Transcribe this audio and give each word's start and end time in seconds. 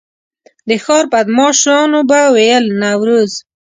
د 0.67 0.69
ښار 0.83 1.05
بدمعاشانو 1.13 1.99
به 2.09 2.19
ویل 2.35 2.65
نوروز. 2.81 3.31